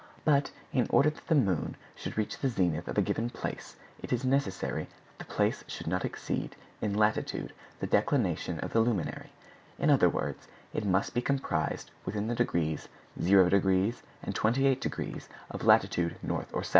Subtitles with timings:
[0.25, 4.11] But, in order that the moon should reach the zenith of a given place, it
[4.11, 4.87] is necessary
[5.19, 9.29] that the place should not exceed in latitude the declination of the luminary;
[9.77, 12.87] in other words, it must be comprised within the degrees
[13.21, 15.97] 0° and 28° of lat.
[15.99, 16.15] N.
[16.51, 16.69] or S.